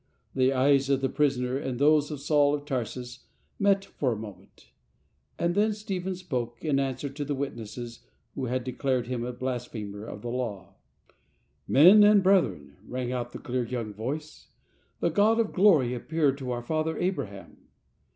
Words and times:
The 0.33 0.51
eyes 0.51 0.89
of 0.89 1.01
the 1.01 1.09
prisoner 1.09 1.57
and 1.59 1.77
those 1.77 2.09
of 2.09 2.19
Saul 2.19 2.55
of 2.55 2.65
Tarsus 2.65 3.27
met 3.59 3.85
for 3.85 4.11
a 4.13 4.17
moment, 4.17 4.71
and 5.37 5.53
then 5.53 5.73
Stephen 5.73 6.15
spoke, 6.15 6.65
in 6.65 6.79
answer 6.79 7.07
to 7.07 7.23
the 7.23 7.35
witnesses 7.35 7.99
who 8.33 8.45
had 8.45 8.63
declared 8.63 9.05
him 9.05 9.23
a 9.23 9.31
blasphemer 9.31 10.03
of 10.05 10.23
the 10.23 10.29
Law. 10.31 10.73
I 10.73 11.13
"Men 11.67 12.03
and 12.03 12.23
brethren/' 12.23 12.77
rang 12.87 13.11
out 13.11 13.31
the 13.31 13.37
clear 13.37 13.63
I 13.67 13.69
young 13.69 13.93
voice," 13.93 14.47
the 15.01 15.11
God 15.11 15.39
of 15.39 15.53
glory 15.53 15.93
appeared 15.93 16.35
to 16.39 16.49
our 16.49 16.63
Father 16.63 16.97
Abraham." 16.97 17.67